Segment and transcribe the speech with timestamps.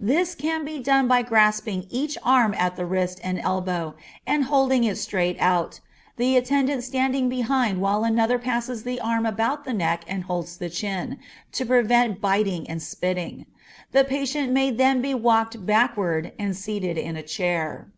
[0.00, 3.94] This can be done by grasping each arm at the wrist and elbow,
[4.26, 5.38] and holding it out straight,
[6.16, 10.70] the attendants standing behind while another passes the arm about the neck and holds the
[10.70, 11.18] chin,
[11.52, 13.44] to prevent biting and spitting;
[13.92, 17.90] the patient may then be walked backward and seated in a chair.